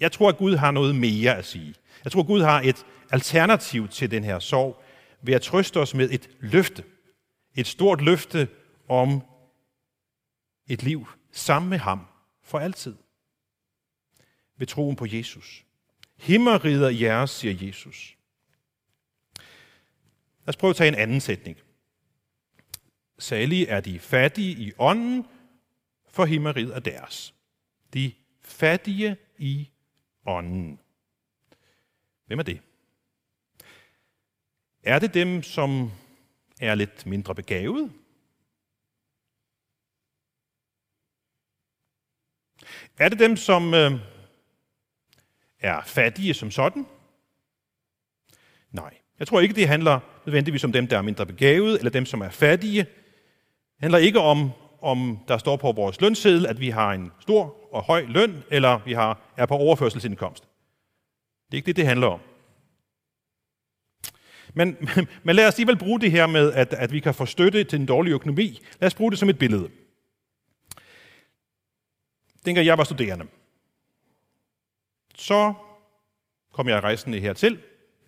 Jeg 0.00 0.12
tror, 0.12 0.28
at 0.28 0.36
Gud 0.36 0.56
har 0.56 0.70
noget 0.70 0.96
mere 0.96 1.36
at 1.36 1.44
sige. 1.44 1.74
Jeg 2.04 2.12
tror, 2.12 2.20
at 2.20 2.26
Gud 2.26 2.42
har 2.42 2.60
et 2.60 2.86
alternativ 3.10 3.88
til 3.88 4.10
den 4.10 4.24
her 4.24 4.38
sorg 4.38 4.82
ved 5.22 5.34
at 5.34 5.42
trøste 5.42 5.80
os 5.80 5.94
med 5.94 6.10
et 6.10 6.30
løfte. 6.40 6.84
Et 7.54 7.66
stort 7.66 8.00
løfte 8.00 8.48
om 8.88 9.22
et 10.68 10.82
liv 10.82 11.06
sammen 11.32 11.70
med 11.70 11.78
ham 11.78 12.06
for 12.42 12.58
altid. 12.58 12.96
Ved 14.58 14.66
troen 14.66 14.96
på 14.96 15.06
Jesus. 15.08 15.64
Himmerider 16.18 16.88
jeres, 16.88 17.30
siger 17.30 17.66
Jesus. 17.66 18.16
Lad 20.44 20.48
os 20.48 20.56
prøve 20.56 20.70
at 20.70 20.76
tage 20.76 20.88
en 20.88 20.94
anden 20.94 21.20
sætning. 21.20 21.56
Salige 23.22 23.68
er 23.68 23.80
de 23.80 23.98
fattige 23.98 24.52
i 24.52 24.72
ånden, 24.78 25.26
for 26.08 26.24
himmeriget 26.24 26.76
er 26.76 26.80
deres. 26.80 27.34
De 27.94 28.12
fattige 28.40 29.16
i 29.38 29.70
ånden. 30.26 30.80
Hvem 32.26 32.38
er 32.38 32.42
det? 32.42 32.60
Er 34.82 34.98
det 34.98 35.14
dem, 35.14 35.42
som 35.42 35.90
er 36.60 36.74
lidt 36.74 37.06
mindre 37.06 37.34
begavet? 37.34 37.92
Er 42.98 43.08
det 43.08 43.18
dem, 43.18 43.36
som 43.36 43.74
øh, 43.74 43.92
er 45.58 45.82
fattige 45.82 46.34
som 46.34 46.50
sådan? 46.50 46.86
Nej. 48.70 48.98
Jeg 49.18 49.26
tror 49.26 49.40
ikke, 49.40 49.54
det 49.54 49.68
handler 49.68 50.00
nødvendigvis 50.26 50.64
om 50.64 50.72
dem, 50.72 50.86
der 50.86 50.98
er 50.98 51.02
mindre 51.02 51.26
begavet, 51.26 51.78
eller 51.78 51.90
dem, 51.90 52.06
som 52.06 52.20
er 52.20 52.30
fattige. 52.30 52.86
Det 53.82 53.86
handler 53.86 54.06
ikke 54.06 54.20
om, 54.20 54.50
om 54.80 55.18
der 55.28 55.38
står 55.38 55.56
på 55.56 55.72
vores 55.72 56.00
lønseddel, 56.00 56.46
at 56.46 56.60
vi 56.60 56.70
har 56.70 56.92
en 56.92 57.12
stor 57.20 57.68
og 57.72 57.82
høj 57.82 58.04
løn, 58.08 58.44
eller 58.50 58.80
vi 58.84 58.92
har, 58.92 59.20
er 59.36 59.46
på 59.46 59.54
overførselsindkomst. 59.54 60.42
Det 61.46 61.52
er 61.52 61.56
ikke 61.56 61.66
det, 61.66 61.76
det 61.76 61.86
handler 61.86 62.06
om. 62.06 62.20
Men, 64.54 64.88
men 65.24 65.36
lad 65.36 65.48
os 65.48 65.54
alligevel 65.54 65.78
bruge 65.78 66.00
det 66.00 66.10
her 66.10 66.26
med, 66.26 66.52
at, 66.52 66.72
at 66.72 66.92
vi 66.92 67.00
kan 67.00 67.14
få 67.14 67.26
støtte 67.26 67.64
til 67.64 67.80
en 67.80 67.86
dårlig 67.86 68.10
økonomi. 68.10 68.60
Lad 68.80 68.86
os 68.86 68.94
bruge 68.94 69.10
det 69.10 69.18
som 69.18 69.28
et 69.28 69.38
billede. 69.38 69.70
Dengang 72.44 72.66
jeg 72.66 72.78
var 72.78 72.84
studerende, 72.84 73.26
så 75.14 75.54
kom 76.52 76.68
jeg 76.68 76.82
rejsende 76.82 77.20
hertil. 77.20 77.60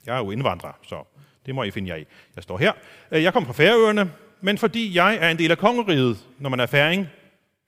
Jeg 0.06 0.14
er 0.14 0.18
jo 0.18 0.30
indvandrer, 0.30 0.72
så 0.82 1.04
det 1.46 1.54
må 1.54 1.62
I 1.62 1.70
finde 1.70 1.88
jer 1.88 1.96
i. 1.96 2.04
Jeg 2.36 2.42
står 2.42 2.58
her. 2.58 2.72
Jeg 3.10 3.32
kom 3.32 3.46
fra 3.46 3.52
Færøerne, 3.52 4.12
men 4.44 4.58
fordi 4.58 4.94
jeg 4.94 5.16
er 5.16 5.30
en 5.30 5.38
del 5.38 5.50
af 5.50 5.58
kongeriget, 5.58 6.28
når 6.38 6.50
man 6.50 6.60
er 6.60 6.66
færing, 6.66 7.06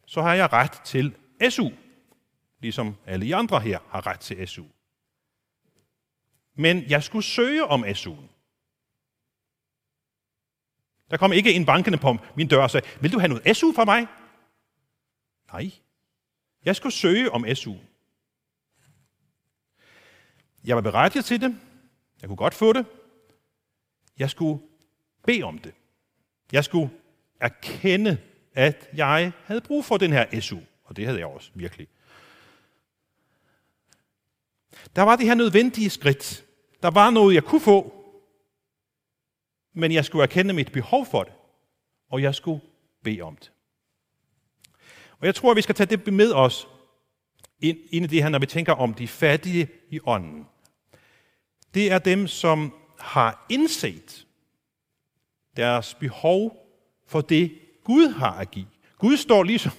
så 0.06 0.22
har 0.22 0.34
jeg 0.34 0.52
ret 0.52 0.80
til 0.84 1.16
SU, 1.50 1.70
ligesom 2.60 2.96
alle 3.06 3.26
I 3.26 3.32
andre 3.32 3.60
her 3.60 3.78
har 3.88 4.06
ret 4.06 4.20
til 4.20 4.48
SU. 4.48 4.64
Men 6.54 6.84
jeg 6.88 7.02
skulle 7.02 7.24
søge 7.24 7.64
om 7.64 7.84
SU'en. 7.84 8.28
Der 11.10 11.16
kom 11.16 11.32
ikke 11.32 11.52
en 11.52 11.66
bankende 11.66 11.98
på 11.98 12.16
min 12.36 12.48
dør 12.48 12.62
og 12.62 12.70
sagde, 12.70 12.86
vil 13.00 13.12
du 13.12 13.18
have 13.18 13.28
noget 13.28 13.56
SU 13.56 13.72
fra 13.72 13.84
mig? 13.84 14.06
Nej. 15.52 15.70
Jeg 16.64 16.76
skulle 16.76 16.92
søge 16.92 17.32
om 17.32 17.54
SU. 17.54 17.74
Jeg 20.64 20.76
var 20.76 20.82
berettiget 20.82 21.24
til 21.24 21.40
det. 21.40 21.60
Jeg 22.20 22.28
kunne 22.28 22.36
godt 22.36 22.54
få 22.54 22.72
det. 22.72 22.86
Jeg 24.18 24.30
skulle 24.30 24.62
bede 25.26 25.42
om 25.42 25.58
det. 25.58 25.74
Jeg 26.52 26.64
skulle 26.64 26.90
erkende, 27.40 28.18
at 28.54 28.88
jeg 28.94 29.32
havde 29.44 29.60
brug 29.60 29.84
for 29.84 29.96
den 29.96 30.12
her 30.12 30.40
SU. 30.40 30.58
Og 30.84 30.96
det 30.96 31.06
havde 31.06 31.18
jeg 31.18 31.26
også, 31.26 31.50
virkelig. 31.54 31.88
Der 34.96 35.02
var 35.02 35.16
det 35.16 35.26
her 35.26 35.34
nødvendige 35.34 35.90
skridt. 35.90 36.44
Der 36.82 36.90
var 36.90 37.10
noget, 37.10 37.34
jeg 37.34 37.44
kunne 37.44 37.60
få, 37.60 37.92
men 39.72 39.92
jeg 39.92 40.04
skulle 40.04 40.22
erkende 40.22 40.54
mit 40.54 40.72
behov 40.72 41.06
for 41.06 41.22
det, 41.22 41.32
og 42.10 42.22
jeg 42.22 42.34
skulle 42.34 42.60
bede 43.04 43.20
om 43.20 43.36
det. 43.36 43.52
Og 45.18 45.26
jeg 45.26 45.34
tror, 45.34 45.50
at 45.50 45.56
vi 45.56 45.62
skal 45.62 45.74
tage 45.74 45.96
det 45.96 46.14
med 46.14 46.32
os 46.32 46.68
ind, 47.60 47.78
ind 47.90 48.04
i 48.04 48.08
det 48.08 48.22
her, 48.22 48.28
når 48.28 48.38
vi 48.38 48.46
tænker 48.46 48.72
om 48.72 48.94
de 48.94 49.08
fattige 49.08 49.68
i 49.90 50.00
ånden. 50.06 50.46
Det 51.74 51.92
er 51.92 51.98
dem, 51.98 52.26
som 52.26 52.74
har 52.98 53.46
indset 53.48 54.25
deres 55.56 55.94
behov 55.94 56.66
for 57.06 57.20
det, 57.20 57.58
Gud 57.84 58.08
har 58.08 58.32
at 58.32 58.50
give. 58.50 58.66
Gud 58.98 59.16
står 59.16 59.42
ligesom 59.42 59.72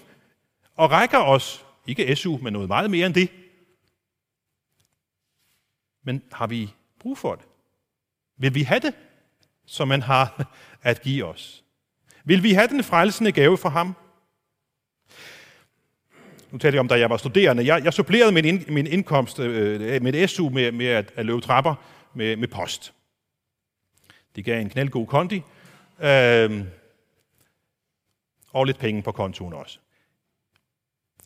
og 0.76 0.92
rækker 0.92 1.18
os, 1.18 1.66
ikke 1.88 2.16
SU, 2.16 2.38
men 2.38 2.54
noget 2.54 2.68
meget 2.68 2.92
mere 2.92 3.06
end 3.06 3.14
det. 3.14 3.30
Men 6.04 6.24
har 6.32 6.48
vi 6.48 6.74
brug 7.00 7.18
for 7.18 7.36
det? 7.36 7.46
Vil 8.38 8.56
vi 8.56 8.62
have 8.62 8.80
det, 8.80 8.94
som 9.66 9.88
man 9.88 10.02
har 10.02 10.54
at 10.82 11.02
give 11.02 11.26
os? 11.26 11.64
Vil 12.24 12.44
vi 12.44 12.54
have 12.54 12.68
den 12.68 12.84
frelsende 12.84 13.32
gave 13.32 13.58
fra 13.58 13.70
ham? 13.70 13.96
Nu 16.52 16.58
talte 16.58 16.76
jeg 16.76 16.80
om, 16.80 16.88
da 16.88 17.00
jeg 17.00 17.10
var 17.10 17.18
studerende. 17.18 17.66
Jeg, 17.66 17.84
jeg 17.84 17.94
supplerede 17.94 18.32
min, 18.32 18.46
ind, 18.46 18.68
min 18.68 18.88
indkomst, 18.88 19.40
øh, 19.40 20.02
mit 20.02 20.30
SU, 20.30 20.50
med, 20.50 20.72
med 20.72 20.86
at, 20.86 21.12
at 21.16 21.26
løbe 21.26 21.42
trapper 21.42 21.76
med, 22.14 22.36
med 22.36 22.48
post. 22.48 22.94
Det 24.36 24.46
gav 24.46 24.62
en 24.62 24.70
knaldgod 24.70 25.08
kondi. 25.08 25.44
Øh, 26.00 26.66
og 28.54 28.66
lidt 28.66 28.80
penge 28.80 29.04
på 29.04 29.12
kontoen 29.12 29.54
også. 29.54 29.80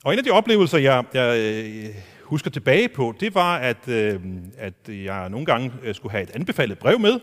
Og 0.04 0.14
en 0.14 0.20
af 0.20 0.26
de 0.26 0.32
oplevelser, 0.32 0.78
jeg, 0.78 1.06
jeg 1.14 1.38
øh, 1.40 1.96
husker 2.24 2.50
tilbage 2.50 2.90
på, 2.90 3.14
det 3.20 3.36
var, 3.36 3.58
at, 3.58 3.88
øh, 3.88 4.22
at 4.58 4.74
jeg 4.88 5.30
nogle 5.30 5.46
gange 5.46 5.74
øh, 5.82 5.96
skulle 5.96 6.12
have 6.12 6.24
et 6.24 6.36
anbefalet 6.36 6.80
brev 6.80 7.00
med. 7.00 7.20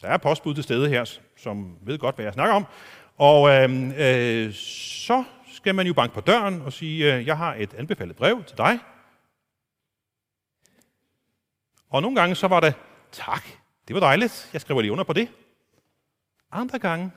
Der 0.00 0.08
er 0.08 0.16
postbud 0.16 0.54
til 0.54 0.64
stede 0.64 0.88
her, 0.88 1.18
som 1.36 1.76
ved 1.82 1.98
godt, 1.98 2.14
hvad 2.14 2.24
jeg 2.24 2.32
snakker 2.32 2.54
om. 2.54 2.66
Og 3.16 3.50
øh, 3.50 3.90
øh, 3.98 4.52
så 4.54 5.24
skal 5.52 5.74
man 5.74 5.86
jo 5.86 5.94
banke 5.94 6.14
på 6.14 6.20
døren 6.20 6.62
og 6.62 6.72
sige, 6.72 7.14
øh, 7.14 7.26
jeg 7.26 7.36
har 7.36 7.54
et 7.54 7.74
anbefalet 7.74 8.16
brev 8.16 8.44
til 8.44 8.56
dig. 8.56 8.78
Og 11.90 12.02
nogle 12.02 12.20
gange 12.20 12.34
så 12.34 12.48
var 12.48 12.60
det, 12.60 12.74
tak, 13.12 13.44
det 13.88 13.94
var 13.94 14.00
dejligt, 14.00 14.50
jeg 14.52 14.60
skriver 14.60 14.80
lige 14.80 14.92
under 14.92 15.04
på 15.04 15.12
det. 15.12 15.28
Andre 16.50 16.78
gange, 16.78 17.12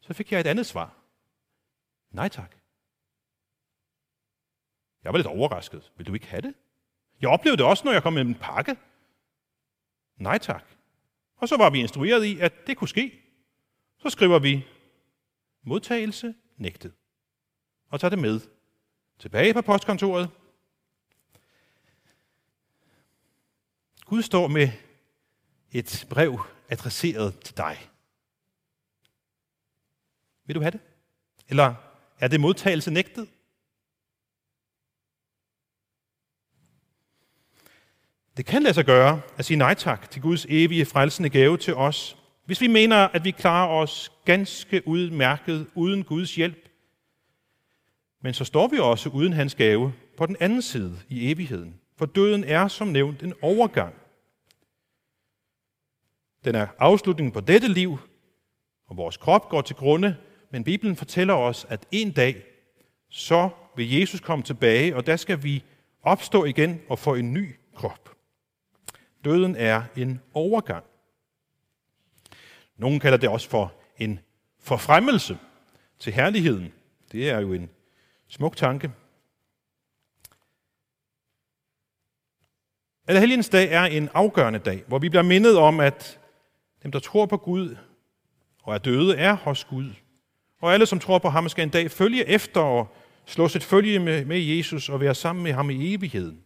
så 0.00 0.14
fik 0.14 0.32
jeg 0.32 0.40
et 0.40 0.46
andet 0.46 0.66
svar. 0.66 0.96
Nej 2.10 2.28
tak. 2.28 2.56
Jeg 5.04 5.12
var 5.12 5.18
lidt 5.18 5.26
overrasket. 5.26 5.92
Vil 5.96 6.06
du 6.06 6.14
ikke 6.14 6.26
have 6.26 6.42
det? 6.42 6.54
Jeg 7.20 7.28
oplevede 7.28 7.56
det 7.56 7.66
også, 7.66 7.84
når 7.84 7.92
jeg 7.92 8.02
kom 8.02 8.12
med 8.12 8.22
en 8.22 8.34
pakke. 8.34 8.76
Nej 10.16 10.38
tak. 10.38 10.64
Og 11.36 11.48
så 11.48 11.56
var 11.56 11.70
vi 11.70 11.78
instrueret 11.78 12.24
i, 12.24 12.38
at 12.38 12.66
det 12.66 12.76
kunne 12.76 12.88
ske. 12.88 13.22
Så 13.98 14.10
skriver 14.10 14.38
vi 14.38 14.66
modtagelse 15.62 16.34
nægtet. 16.56 16.94
Og 17.88 18.00
tager 18.00 18.10
det 18.10 18.18
med 18.18 18.40
tilbage 19.18 19.54
på 19.54 19.62
postkontoret. 19.62 20.30
Gud 24.04 24.22
står 24.22 24.48
med 24.48 24.68
et 25.72 26.06
brev 26.10 26.40
adresseret 26.68 27.40
til 27.40 27.56
dig. 27.56 27.89
Vil 30.50 30.54
du 30.54 30.60
have 30.60 30.70
det? 30.70 30.80
Eller 31.48 31.74
er 32.18 32.28
det 32.28 32.40
modtagelse 32.40 32.90
nægtet? 32.90 33.28
Det 38.36 38.46
kan 38.46 38.62
lade 38.62 38.74
sig 38.74 38.84
gøre 38.84 39.20
at 39.36 39.44
sige 39.44 39.56
nej 39.56 39.74
tak 39.74 40.10
til 40.10 40.22
Guds 40.22 40.46
evige 40.48 40.86
frelsende 40.86 41.30
gave 41.30 41.56
til 41.56 41.74
os, 41.74 42.16
hvis 42.44 42.60
vi 42.60 42.66
mener, 42.66 42.96
at 42.96 43.24
vi 43.24 43.30
klarer 43.30 43.68
os 43.68 44.12
ganske 44.24 44.88
udmærket 44.88 45.70
uden 45.74 46.04
Guds 46.04 46.34
hjælp. 46.34 46.68
Men 48.20 48.34
så 48.34 48.44
står 48.44 48.68
vi 48.68 48.78
også 48.78 49.08
uden 49.08 49.32
hans 49.32 49.54
gave 49.54 49.92
på 50.16 50.26
den 50.26 50.36
anden 50.40 50.62
side 50.62 50.98
i 51.08 51.32
evigheden. 51.32 51.80
For 51.96 52.06
døden 52.06 52.44
er 52.44 52.68
som 52.68 52.88
nævnt 52.88 53.22
en 53.22 53.34
overgang. 53.42 53.94
Den 56.44 56.54
er 56.54 56.66
afslutningen 56.78 57.32
på 57.32 57.40
dette 57.40 57.68
liv, 57.68 57.98
og 58.86 58.96
vores 58.96 59.16
krop 59.16 59.48
går 59.48 59.62
til 59.62 59.76
grunde, 59.76 60.16
men 60.50 60.64
Bibelen 60.64 60.96
fortæller 60.96 61.34
os, 61.34 61.66
at 61.68 61.86
en 61.92 62.12
dag, 62.12 62.44
så 63.08 63.48
vil 63.76 63.90
Jesus 63.90 64.20
komme 64.20 64.44
tilbage, 64.44 64.96
og 64.96 65.06
der 65.06 65.16
skal 65.16 65.42
vi 65.42 65.64
opstå 66.02 66.44
igen 66.44 66.80
og 66.88 66.98
få 66.98 67.14
en 67.14 67.32
ny 67.32 67.54
krop. 67.74 68.16
Døden 69.24 69.56
er 69.56 69.82
en 69.96 70.20
overgang. 70.34 70.84
Nogle 72.76 73.00
kalder 73.00 73.18
det 73.18 73.28
også 73.28 73.50
for 73.50 73.72
en 73.98 74.20
forfremmelse 74.58 75.38
til 75.98 76.12
herligheden. 76.12 76.72
Det 77.12 77.30
er 77.30 77.40
jo 77.40 77.52
en 77.52 77.70
smuk 78.28 78.56
tanke. 78.56 78.92
Allerhelgens 83.06 83.48
dag 83.48 83.72
er 83.72 83.84
en 83.84 84.08
afgørende 84.14 84.58
dag, 84.58 84.84
hvor 84.86 84.98
vi 84.98 85.08
bliver 85.08 85.22
mindet 85.22 85.58
om, 85.58 85.80
at 85.80 86.20
dem, 86.82 86.92
der 86.92 86.98
tror 86.98 87.26
på 87.26 87.36
Gud 87.36 87.76
og 88.62 88.74
er 88.74 88.78
døde, 88.78 89.16
er 89.16 89.32
hos 89.32 89.64
Gud. 89.64 89.90
Og 90.60 90.72
alle, 90.72 90.86
som 90.86 90.98
tror 90.98 91.18
på 91.18 91.28
ham, 91.28 91.48
skal 91.48 91.62
en 91.62 91.70
dag 91.70 91.90
følge 91.90 92.28
efter 92.28 92.60
og 92.60 92.96
slå 93.26 93.48
sit 93.48 93.64
følge 93.64 93.98
med, 93.98 94.24
med 94.24 94.38
Jesus 94.38 94.88
og 94.88 95.00
være 95.00 95.14
sammen 95.14 95.42
med 95.44 95.52
ham 95.52 95.70
i 95.70 95.94
evigheden. 95.94 96.44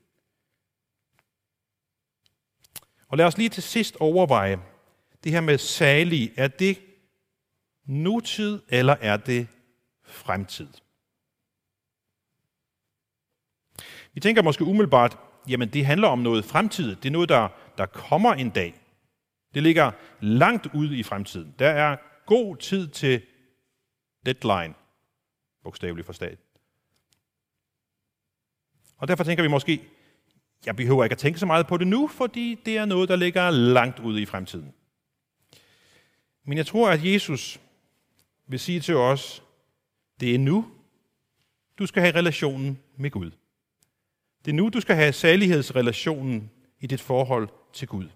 Og 3.09 3.19
lad 3.19 3.27
os 3.27 3.39
lige 3.39 3.49
til 3.49 3.63
sidst 3.63 3.97
overveje 4.01 4.59
det 5.25 5.33
her 5.33 5.41
med 5.41 5.59
salig. 5.59 6.33
Er 6.37 6.49
det 6.49 6.79
nutid, 7.87 8.63
eller 8.69 8.97
er 9.01 9.17
det 9.17 9.47
fremtid? 10.05 10.69
Vi 14.15 14.21
tænker 14.21 14.43
måske 14.43 14.65
umiddelbart, 14.65 15.19
jamen 15.49 15.69
det 15.69 15.87
handler 15.87 16.09
om 16.09 16.19
noget 16.19 16.45
fremtid. 16.45 16.97
Det 16.97 17.07
er 17.07 17.13
noget, 17.13 17.29
der, 17.29 17.49
der 17.79 17.87
kommer 17.87 18.35
en 18.35 18.51
dag. 18.51 18.75
Det 19.55 19.63
ligger 19.63 19.91
langt 20.21 20.67
ude 20.75 20.99
i 20.99 21.03
fremtiden. 21.03 21.55
Der 21.59 21.69
er 21.69 21.97
god 22.27 22.57
tid 22.57 22.89
til 22.89 23.23
deadline, 24.27 24.75
bogstaveligt 25.63 26.07
forstået. 26.07 26.39
Og 28.97 29.09
derfor 29.09 29.25
tænker 29.25 29.43
vi 29.43 29.49
måske, 29.49 29.83
jeg 30.67 30.77
behøver 30.77 31.05
ikke 31.05 31.15
at 31.15 31.19
tænke 31.19 31.39
så 31.39 31.47
meget 31.47 31.67
på 31.67 31.77
det 31.77 31.87
nu, 31.87 32.09
fordi 32.09 32.61
det 32.67 32.77
er 32.77 32.85
noget, 32.85 33.09
der 33.09 33.17
ligger 33.17 33.51
langt 33.51 34.01
ude 34.01 34.23
i 34.23 34.27
fremtiden. 34.27 34.75
Men 36.45 36.59
jeg 36.59 36.67
tror, 36.67 36.91
at 36.91 37.05
Jesus 37.05 37.61
vil 38.47 38.61
sige 38.61 38.81
til 38.81 38.97
os, 38.97 39.43
det 40.21 40.35
er 40.35 40.39
nu, 40.39 40.71
du 41.79 41.87
skal 41.87 42.03
have 42.03 42.15
relationen 42.15 42.79
med 42.97 43.11
Gud. 43.11 43.31
Det 44.45 44.51
er 44.51 44.55
nu, 44.55 44.69
du 44.69 44.81
skal 44.81 44.97
have 44.97 45.13
salighedsrelationen 45.13 46.51
i 46.81 46.87
dit 46.87 47.01
forhold 47.01 47.49
til 47.73 47.89
Gud. 47.89 48.09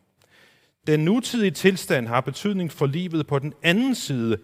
Den 0.87 1.05
nutidige 1.05 1.51
tilstand 1.51 2.07
har 2.07 2.21
betydning 2.21 2.73
for 2.73 2.87
livet 2.87 3.27
på 3.27 3.39
den 3.39 3.55
anden 3.63 3.95
side 3.95 4.39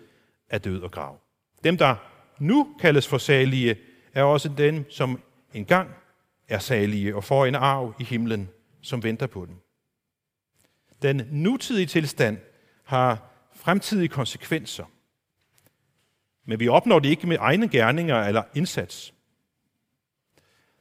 af 0.48 0.60
død 0.60 0.82
og 0.82 0.90
grav. 0.90 1.23
Dem, 1.64 1.76
der 1.76 1.96
nu 2.38 2.76
kaldes 2.80 3.08
for 3.08 3.18
salige, 3.18 3.76
er 4.12 4.22
også 4.22 4.48
dem, 4.48 4.90
som 4.90 5.22
engang 5.54 5.90
er 6.48 6.58
salige 6.58 7.16
og 7.16 7.24
får 7.24 7.46
en 7.46 7.54
arv 7.54 7.94
i 8.00 8.04
himlen, 8.04 8.48
som 8.80 9.02
venter 9.02 9.26
på 9.26 9.46
dem. 9.46 9.56
Den 11.02 11.28
nutidige 11.30 11.86
tilstand 11.86 12.38
har 12.84 13.30
fremtidige 13.54 14.08
konsekvenser, 14.08 14.84
men 16.44 16.60
vi 16.60 16.68
opnår 16.68 16.98
det 16.98 17.08
ikke 17.08 17.26
med 17.26 17.36
egne 17.40 17.68
gerninger 17.68 18.16
eller 18.16 18.42
indsats. 18.54 19.14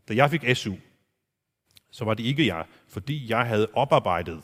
Da 0.08 0.16
jeg 0.16 0.32
fik 0.32 0.56
SU, 0.56 0.74
så 1.92 2.06
var 2.06 2.14
det 2.14 2.24
ikke 2.24 2.48
jeg, 2.48 2.66
fordi 2.88 3.30
jeg 3.30 3.46
havde 3.48 3.70
oparbejdet 3.74 4.44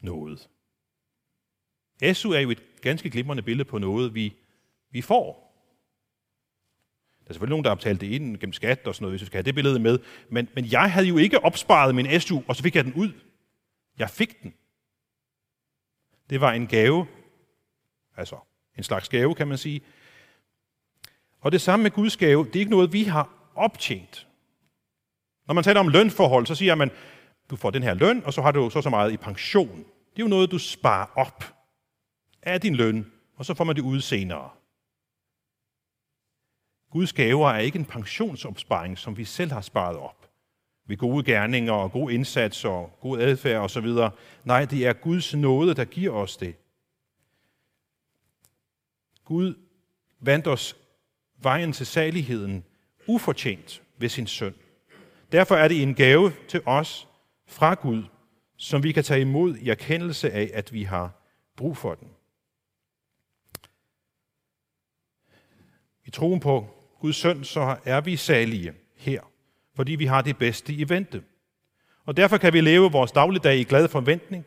noget. 0.00 0.48
SU 2.12 2.30
er 2.30 2.40
jo 2.40 2.50
et 2.50 2.80
ganske 2.80 3.10
glimrende 3.10 3.42
billede 3.42 3.68
på 3.68 3.78
noget, 3.78 4.14
vi, 4.14 4.34
vi 4.90 5.02
får 5.02 5.41
er 7.28 7.32
selvfølgelig 7.32 7.52
nogen, 7.52 7.64
der 7.64 7.70
har 7.70 7.74
betalt 7.74 8.00
det 8.00 8.06
ind 8.06 8.36
gennem 8.36 8.52
skat 8.52 8.86
og 8.86 8.94
sådan 8.94 9.04
noget, 9.04 9.12
hvis 9.12 9.20
vi 9.20 9.26
skal 9.26 9.36
have 9.36 9.42
det 9.42 9.54
billede 9.54 9.78
med. 9.78 9.98
Men, 10.30 10.48
men 10.54 10.64
jeg 10.72 10.92
havde 10.92 11.06
jo 11.06 11.16
ikke 11.16 11.44
opsparet 11.44 11.94
min 11.94 12.20
SU, 12.20 12.40
og 12.48 12.56
så 12.56 12.62
fik 12.62 12.76
jeg 12.76 12.84
den 12.84 12.94
ud. 12.94 13.12
Jeg 13.98 14.10
fik 14.10 14.42
den. 14.42 14.54
Det 16.30 16.40
var 16.40 16.52
en 16.52 16.66
gave. 16.66 17.06
Altså, 18.16 18.36
en 18.78 18.82
slags 18.82 19.08
gave, 19.08 19.34
kan 19.34 19.48
man 19.48 19.58
sige. 19.58 19.80
Og 21.40 21.52
det 21.52 21.60
samme 21.60 21.82
med 21.82 21.90
Guds 21.90 22.16
gave, 22.16 22.44
det 22.44 22.56
er 22.56 22.60
ikke 22.60 22.70
noget, 22.70 22.92
vi 22.92 23.02
har 23.02 23.50
optjent. 23.54 24.28
Når 25.46 25.54
man 25.54 25.64
taler 25.64 25.80
om 25.80 25.88
lønforhold, 25.88 26.46
så 26.46 26.54
siger 26.54 26.74
man, 26.74 26.90
du 27.50 27.56
får 27.56 27.70
den 27.70 27.82
her 27.82 27.94
løn, 27.94 28.22
og 28.24 28.32
så 28.32 28.42
har 28.42 28.50
du 28.50 28.70
så 28.70 28.82
så 28.82 28.90
meget 28.90 29.12
i 29.12 29.16
pension. 29.16 29.78
Det 29.78 30.18
er 30.18 30.24
jo 30.24 30.28
noget, 30.28 30.50
du 30.50 30.58
sparer 30.58 31.06
op 31.16 31.54
af 32.42 32.60
din 32.60 32.74
løn, 32.74 33.12
og 33.36 33.44
så 33.44 33.54
får 33.54 33.64
man 33.64 33.76
det 33.76 33.82
ud 33.82 34.00
senere. 34.00 34.50
Guds 36.92 37.12
gaver 37.12 37.50
er 37.50 37.58
ikke 37.58 37.78
en 37.78 37.84
pensionsopsparing, 37.84 38.98
som 38.98 39.16
vi 39.16 39.24
selv 39.24 39.52
har 39.52 39.60
sparet 39.60 39.96
op 39.96 40.30
ved 40.86 40.96
gode 40.96 41.24
gerninger 41.24 41.72
og 41.72 41.92
god 41.92 42.10
indsats 42.10 42.64
og 42.64 42.98
god 43.00 43.20
adfærd 43.20 43.60
osv. 43.60 43.86
Nej, 44.44 44.64
det 44.64 44.86
er 44.86 44.92
Guds 44.92 45.34
nåde, 45.34 45.74
der 45.74 45.84
giver 45.84 46.12
os 46.12 46.36
det. 46.36 46.54
Gud 49.24 49.54
vandt 50.20 50.46
os 50.46 50.76
vejen 51.42 51.72
til 51.72 51.86
saligheden 51.86 52.64
ufortjent 53.06 53.82
ved 53.98 54.08
sin 54.08 54.26
søn. 54.26 54.54
Derfor 55.32 55.54
er 55.54 55.68
det 55.68 55.82
en 55.82 55.94
gave 55.94 56.32
til 56.48 56.62
os 56.66 57.08
fra 57.46 57.74
Gud, 57.74 58.04
som 58.56 58.82
vi 58.82 58.92
kan 58.92 59.04
tage 59.04 59.20
imod 59.20 59.56
i 59.56 59.68
erkendelse 59.68 60.30
af, 60.30 60.50
at 60.54 60.72
vi 60.72 60.82
har 60.82 61.10
brug 61.56 61.76
for 61.76 61.94
den. 61.94 62.08
I 66.04 66.10
troen 66.10 66.40
på 66.40 66.81
Guds 67.02 67.16
søn, 67.16 67.44
så 67.44 67.76
er 67.84 68.00
vi 68.00 68.16
salige 68.16 68.72
her, 68.96 69.20
fordi 69.74 69.92
vi 69.92 70.04
har 70.04 70.22
det 70.22 70.36
bedste 70.36 70.72
i 70.72 70.88
vente. 70.88 71.22
Og 72.04 72.16
derfor 72.16 72.36
kan 72.38 72.52
vi 72.52 72.60
leve 72.60 72.92
vores 72.92 73.12
dagligdag 73.12 73.58
i 73.58 73.64
glad 73.64 73.88
forventning. 73.88 74.44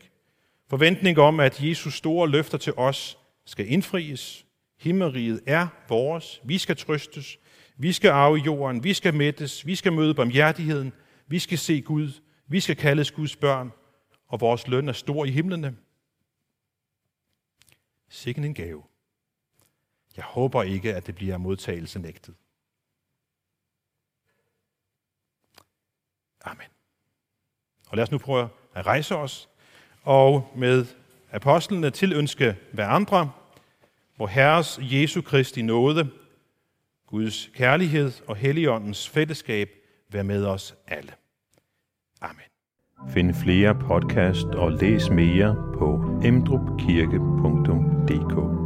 Forventning 0.68 1.18
om, 1.18 1.40
at 1.40 1.64
Jesus 1.64 1.94
store 1.94 2.30
løfter 2.30 2.58
til 2.58 2.74
os 2.78 3.18
skal 3.46 3.72
indfries. 3.72 4.46
Himmeriget 4.80 5.42
er 5.46 5.68
vores. 5.90 6.42
Vi 6.44 6.58
skal 6.58 6.76
trøstes. 6.76 7.38
Vi 7.78 7.92
skal 7.92 8.10
arve 8.10 8.36
jorden. 8.38 8.84
Vi 8.84 8.94
skal 8.94 9.14
mættes. 9.14 9.66
Vi 9.66 9.76
skal 9.76 9.94
møde 9.94 10.14
barmhjertigheden. 10.14 10.94
Vi 11.28 11.40
skal 11.40 11.58
se 11.58 11.82
Gud. 11.82 12.22
Vi 12.48 12.60
skal 12.60 12.76
kaldes 12.76 13.12
Guds 13.12 13.36
børn. 13.36 13.72
Og 14.28 14.42
vores 14.42 14.68
løn 14.68 14.90
er 14.90 14.94
stor 14.94 15.26
i 15.26 15.32
himlene. 15.32 15.76
Sikken 18.10 18.44
en 18.44 18.54
gave. 18.54 18.84
Jeg 20.18 20.26
håber 20.26 20.64
ikke, 20.64 20.94
at 20.94 21.08
det 21.08 21.16
bliver 21.16 21.38
modtagelse 21.38 22.00
nægtet. 22.00 22.36
Amen. 26.46 26.68
Og 27.90 27.98
lad 27.98 28.04
os 28.04 28.12
nu 28.12 28.18
prøve 28.18 28.50
at 28.76 28.86
rejse 28.86 29.16
os 29.16 29.50
og 30.04 30.52
med 30.56 30.86
apostlene 31.32 31.90
tilønske 31.90 32.56
andre, 32.78 33.32
hvor 34.16 34.28
Herres 34.28 34.80
Jesu 34.82 35.22
Kristi 35.22 35.62
nåde, 35.62 36.10
Guds 37.08 37.50
kærlighed 37.54 38.12
og 38.28 38.36
Helligåndens 38.36 39.10
fællesskab 39.10 39.70
være 40.10 40.24
med 40.24 40.46
os 40.46 40.76
alle. 40.88 41.12
Amen. 42.22 42.42
Find 43.10 43.34
flere 43.34 43.76
podcast 43.76 44.46
og 44.46 44.72
læs 44.72 45.10
mere 45.10 45.56
på 45.78 46.20
emdrupkirke.dk 46.24 48.65